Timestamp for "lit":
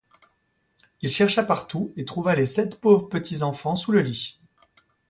4.01-4.41